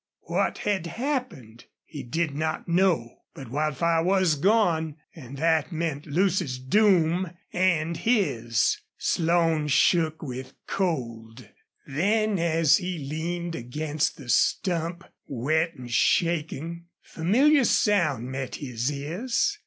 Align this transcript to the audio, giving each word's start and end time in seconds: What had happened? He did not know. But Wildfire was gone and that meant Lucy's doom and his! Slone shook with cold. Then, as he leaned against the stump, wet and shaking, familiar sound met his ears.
What 0.21 0.57
had 0.57 0.87
happened? 0.87 1.65
He 1.85 2.01
did 2.01 2.33
not 2.33 2.67
know. 2.67 3.19
But 3.35 3.51
Wildfire 3.51 4.01
was 4.03 4.33
gone 4.33 4.95
and 5.13 5.37
that 5.37 5.71
meant 5.71 6.07
Lucy's 6.07 6.57
doom 6.57 7.29
and 7.53 7.97
his! 7.97 8.79
Slone 8.97 9.67
shook 9.67 10.23
with 10.23 10.53
cold. 10.65 11.47
Then, 11.85 12.39
as 12.39 12.77
he 12.77 12.97
leaned 12.97 13.53
against 13.53 14.17
the 14.17 14.27
stump, 14.29 15.03
wet 15.27 15.75
and 15.75 15.91
shaking, 15.91 16.85
familiar 17.03 17.63
sound 17.63 18.25
met 18.27 18.55
his 18.55 18.91
ears. 18.91 19.59